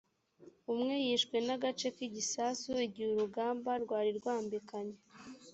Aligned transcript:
umwe 0.73 0.95
yishwe 1.05 1.35
n 1.45 1.49
agace 1.55 1.87
k 1.95 1.97
igisasu 2.07 2.71
igihe 2.85 3.09
urugamba 3.11 3.71
rwari 3.83 4.11
rwambikanye 4.19 4.97